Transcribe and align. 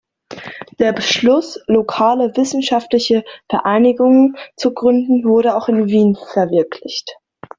Der 0.79 0.93
Beschluss, 0.93 1.59
lokale 1.67 2.35
wissenschaftliche 2.35 3.23
Vereinigungen 3.51 4.35
zu 4.57 4.73
gründen, 4.73 5.23
wurde 5.25 5.55
auch 5.55 5.69
in 5.69 5.89
Wien 5.89 6.15
verwirklicht. 6.33 7.19